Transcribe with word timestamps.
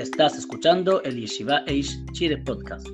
Estás 0.00 0.38
escuchando 0.38 1.02
el 1.02 1.20
Yeshiva 1.20 1.62
Eish 1.66 2.02
Chile 2.12 2.38
Podcast. 2.38 2.88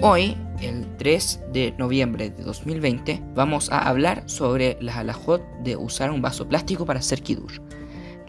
Hoy, 0.00 0.36
el 0.60 0.86
3 0.96 1.40
de 1.52 1.74
noviembre 1.76 2.30
de 2.30 2.44
2020, 2.44 3.20
vamos 3.34 3.68
a 3.72 3.88
hablar 3.88 4.22
sobre 4.26 4.78
las 4.80 4.96
alajot 4.96 5.42
de 5.64 5.76
usar 5.76 6.12
un 6.12 6.22
vaso 6.22 6.48
plástico 6.48 6.86
para 6.86 7.00
hacer 7.00 7.20
kiddush. 7.20 7.58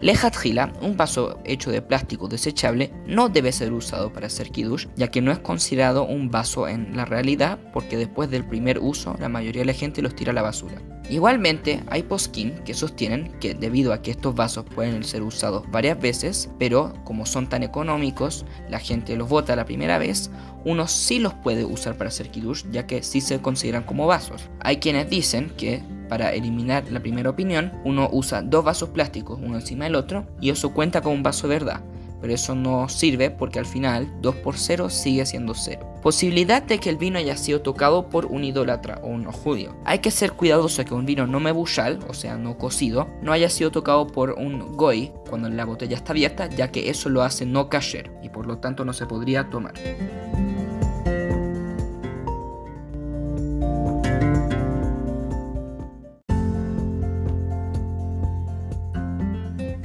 Lejatjila, 0.00 0.72
un 0.82 0.96
vaso 0.96 1.38
hecho 1.44 1.70
de 1.70 1.82
plástico 1.82 2.28
desechable, 2.28 2.92
no 3.06 3.28
debe 3.28 3.52
ser 3.52 3.72
usado 3.72 4.12
para 4.12 4.26
hacer 4.26 4.50
kiddush, 4.50 4.86
ya 4.96 5.08
que 5.08 5.22
no 5.22 5.32
es 5.32 5.38
considerado 5.38 6.04
un 6.04 6.30
vaso 6.30 6.68
en 6.68 6.96
la 6.96 7.04
realidad, 7.04 7.58
porque 7.72 7.96
después 7.96 8.30
del 8.30 8.44
primer 8.44 8.78
uso 8.78 9.16
la 9.20 9.28
mayoría 9.28 9.62
de 9.62 9.66
la 9.66 9.72
gente 9.72 10.02
los 10.02 10.14
tira 10.14 10.32
a 10.32 10.34
la 10.34 10.42
basura. 10.42 10.80
Igualmente, 11.10 11.82
hay 11.88 12.02
poskin 12.02 12.54
que 12.64 12.72
sostienen 12.72 13.30
que 13.38 13.54
debido 13.54 13.92
a 13.92 14.00
que 14.00 14.10
estos 14.10 14.34
vasos 14.34 14.64
pueden 14.64 15.04
ser 15.04 15.22
usados 15.22 15.64
varias 15.70 16.00
veces, 16.00 16.48
pero 16.58 16.94
como 17.04 17.26
son 17.26 17.46
tan 17.46 17.62
económicos, 17.62 18.46
la 18.70 18.78
gente 18.78 19.14
los 19.16 19.28
bota 19.28 19.54
la 19.54 19.66
primera 19.66 19.98
vez, 19.98 20.30
uno 20.64 20.86
sí 20.86 21.18
los 21.18 21.34
puede 21.34 21.64
usar 21.64 21.96
para 21.96 22.08
hacer 22.08 22.30
kiddush, 22.30 22.64
ya 22.70 22.86
que 22.86 23.02
sí 23.02 23.20
se 23.20 23.40
consideran 23.40 23.84
como 23.84 24.06
vasos. 24.06 24.48
Hay 24.60 24.78
quienes 24.78 25.10
dicen 25.10 25.52
que 25.56 25.82
para 26.08 26.32
eliminar 26.32 26.84
la 26.90 27.00
primera 27.00 27.30
opinión, 27.30 27.72
uno 27.84 28.08
usa 28.12 28.42
dos 28.42 28.64
vasos 28.64 28.90
plásticos 28.90 29.38
uno 29.42 29.56
encima 29.56 29.84
del 29.84 29.94
otro 29.94 30.26
y 30.40 30.50
eso 30.50 30.72
cuenta 30.72 31.00
como 31.00 31.14
un 31.14 31.22
vaso 31.22 31.48
de 31.48 31.58
verdad 31.58 31.80
pero 32.24 32.32
eso 32.32 32.54
no 32.54 32.88
sirve 32.88 33.30
porque 33.30 33.58
al 33.58 33.66
final 33.66 34.10
2 34.22 34.36
por 34.36 34.56
0 34.56 34.88
sigue 34.88 35.26
siendo 35.26 35.52
0. 35.52 35.86
Posibilidad 36.02 36.62
de 36.62 36.78
que 36.78 36.88
el 36.88 36.96
vino 36.96 37.18
haya 37.18 37.36
sido 37.36 37.60
tocado 37.60 38.08
por 38.08 38.24
un 38.24 38.44
idólatra 38.44 38.98
o 39.02 39.08
un 39.08 39.24
judío. 39.24 39.76
Hay 39.84 39.98
que 39.98 40.10
ser 40.10 40.32
cuidadoso 40.32 40.82
que 40.86 40.94
un 40.94 41.04
vino 41.04 41.26
no 41.26 41.38
mebushal, 41.38 41.98
o 42.08 42.14
sea, 42.14 42.38
no 42.38 42.56
cocido, 42.56 43.10
no 43.20 43.30
haya 43.30 43.50
sido 43.50 43.70
tocado 43.72 44.06
por 44.06 44.30
un 44.38 44.74
goy 44.74 45.12
cuando 45.28 45.50
la 45.50 45.66
botella 45.66 45.96
está 45.96 46.12
abierta, 46.12 46.48
ya 46.48 46.72
que 46.72 46.88
eso 46.88 47.10
lo 47.10 47.22
hace 47.22 47.44
no 47.44 47.68
kasher 47.68 48.10
y 48.22 48.30
por 48.30 48.46
lo 48.46 48.56
tanto 48.56 48.86
no 48.86 48.94
se 48.94 49.04
podría 49.04 49.50
tomar. 49.50 49.74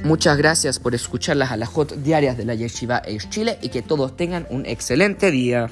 Muchas 0.02 0.38
gracias 0.38 0.78
por 0.78 0.94
escuchar 0.94 1.36
las 1.36 1.52
alajot 1.52 1.94
diarias 1.96 2.36
de 2.36 2.44
la 2.46 2.54
Yeshiva 2.54 3.02
Eish 3.04 3.28
Chile 3.28 3.58
y 3.60 3.68
que 3.68 3.82
todos 3.82 4.16
tengan 4.16 4.46
un 4.48 4.64
excelente 4.64 5.30
día. 5.30 5.70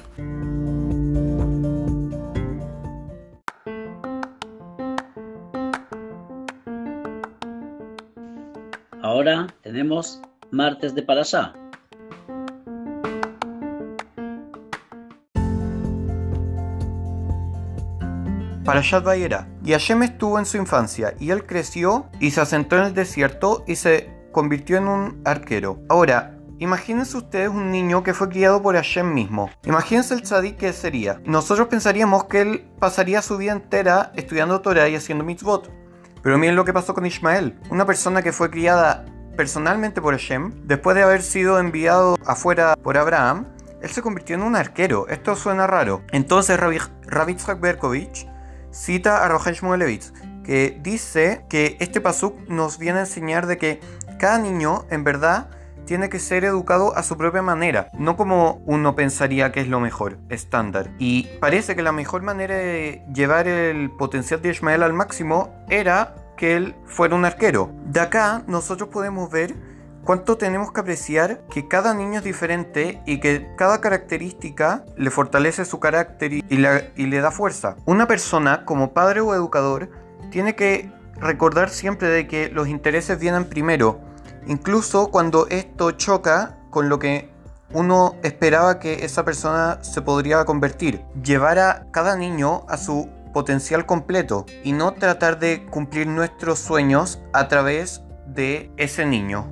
Ahora 9.01 9.47
tenemos 9.63 10.21
martes 10.51 10.93
de 10.93 11.01
Parashá. 11.01 11.53
Parashat 18.63 19.03
Vayera. 19.03 19.47
Y 19.65 19.71
Hashem 19.71 20.03
estuvo 20.03 20.37
en 20.37 20.45
su 20.45 20.57
infancia, 20.57 21.15
y 21.19 21.31
él 21.31 21.45
creció 21.47 22.05
y 22.19 22.29
se 22.31 22.41
asentó 22.41 22.77
en 22.77 22.83
el 22.83 22.93
desierto 22.93 23.63
y 23.67 23.75
se 23.75 24.18
convirtió 24.31 24.77
en 24.77 24.87
un 24.87 25.21
arquero. 25.25 25.79
Ahora, 25.89 26.35
Imagínense 26.61 27.15
ustedes 27.15 27.47
un 27.47 27.71
niño 27.71 28.03
que 28.03 28.13
fue 28.13 28.27
criado 28.27 28.61
por 28.61 28.75
Hashem 28.75 29.13
mismo. 29.13 29.49
Imagínense 29.63 30.13
el 30.13 30.23
tzadik 30.23 30.57
que 30.57 30.73
sería. 30.73 31.21
Nosotros 31.23 31.69
pensaríamos 31.69 32.25
que 32.25 32.41
él 32.41 32.67
pasaría 32.79 33.21
su 33.21 33.37
vida 33.37 33.53
entera 33.53 34.11
estudiando 34.17 34.59
Torah 34.59 34.89
y 34.89 34.95
haciendo 34.95 35.23
mitzvot. 35.23 35.71
Pero 36.21 36.37
miren 36.37 36.57
lo 36.57 36.65
que 36.65 36.73
pasó 36.73 36.93
con 36.93 37.05
Ismael. 37.05 37.57
Una 37.69 37.85
persona 37.85 38.21
que 38.21 38.33
fue 38.33 38.49
criada 38.49 39.05
personalmente 39.37 40.01
por 40.01 40.13
Hashem, 40.13 40.51
después 40.65 40.97
de 40.97 41.03
haber 41.03 41.21
sido 41.21 41.59
enviado 41.59 42.17
afuera 42.25 42.75
por 42.75 42.97
Abraham, 42.97 43.47
él 43.81 43.89
se 43.89 44.01
convirtió 44.01 44.35
en 44.35 44.41
un 44.41 44.57
arquero. 44.57 45.07
Esto 45.07 45.37
suena 45.37 45.65
raro. 45.65 46.01
Entonces 46.11 46.59
Ravitzhak 46.59 47.61
Berkovich 47.61 48.27
cita 48.71 49.23
a 49.23 49.29
Rogesh 49.29 49.61
Shmulevitz, 49.61 50.11
que 50.43 50.77
dice 50.81 51.45
que 51.49 51.77
este 51.79 52.01
pasuk 52.01 52.37
nos 52.49 52.79
viene 52.79 52.99
a 52.99 53.03
enseñar 53.03 53.47
de 53.47 53.57
que 53.57 53.79
cada 54.19 54.37
niño, 54.37 54.85
en 54.91 55.03
verdad, 55.03 55.47
tiene 55.85 56.09
que 56.09 56.19
ser 56.19 56.45
educado 56.45 56.95
a 56.95 57.01
su 57.01 57.17
propia 57.17 57.41
manera, 57.41 57.89
no 57.97 58.15
como 58.15 58.61
uno 58.67 58.93
pensaría 58.93 59.51
que 59.51 59.61
es 59.61 59.67
lo 59.67 59.79
mejor, 59.79 60.19
estándar. 60.29 60.91
Y 60.99 61.23
parece 61.39 61.75
que 61.75 61.81
la 61.81 61.91
mejor 61.91 62.21
manera 62.21 62.55
de 62.55 63.01
llevar 63.11 63.47
el 63.47 63.89
potencial 63.89 64.39
de 64.39 64.49
Ismael 64.49 64.83
al 64.83 64.93
máximo 64.93 65.51
era 65.67 66.13
que 66.37 66.55
él 66.55 66.75
fuera 66.85 67.15
un 67.15 67.25
arquero. 67.25 67.71
De 67.85 68.01
acá 68.01 68.43
nosotros 68.45 68.89
podemos 68.89 69.31
ver 69.31 69.55
cuánto 70.03 70.37
tenemos 70.37 70.71
que 70.71 70.81
apreciar 70.81 71.41
que 71.49 71.67
cada 71.67 71.95
niño 71.95 72.19
es 72.19 72.23
diferente 72.23 73.01
y 73.07 73.19
que 73.19 73.47
cada 73.57 73.81
característica 73.81 74.85
le 74.95 75.09
fortalece 75.09 75.65
su 75.65 75.79
carácter 75.79 76.33
y, 76.33 76.43
y 76.49 77.05
le 77.07 77.19
da 77.19 77.31
fuerza. 77.31 77.77
Una 77.85 78.05
persona 78.07 78.63
como 78.63 78.93
padre 78.93 79.21
o 79.21 79.33
educador 79.33 79.89
tiene 80.29 80.55
que 80.55 80.91
recordar 81.19 81.69
siempre 81.69 82.09
de 82.09 82.27
que 82.27 82.49
los 82.49 82.67
intereses 82.67 83.17
vienen 83.17 83.45
primero 83.45 84.07
incluso 84.47 85.07
cuando 85.07 85.47
esto 85.47 85.91
choca 85.91 86.57
con 86.69 86.89
lo 86.89 86.99
que 86.99 87.29
uno 87.73 88.15
esperaba 88.23 88.79
que 88.79 89.05
esa 89.05 89.23
persona 89.23 89.83
se 89.83 90.01
podría 90.01 90.43
convertir. 90.45 91.01
Llevar 91.23 91.59
a 91.59 91.87
cada 91.91 92.15
niño 92.15 92.63
a 92.67 92.77
su 92.77 93.09
potencial 93.33 93.85
completo 93.85 94.45
y 94.63 94.71
no 94.71 94.93
tratar 94.93 95.39
de 95.39 95.65
cumplir 95.67 96.07
nuestros 96.07 96.59
sueños 96.59 97.19
a 97.33 97.47
través 97.47 98.01
de 98.27 98.71
ese 98.77 99.05
niño. 99.05 99.47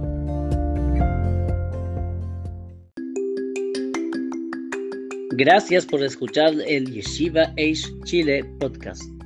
Gracias 5.31 5.85
por 5.85 6.01
escuchar 6.01 6.53
el 6.65 6.91
Yeshiva 6.91 7.43
Age 7.57 7.83
Chile 8.05 8.43
podcast. 8.59 9.16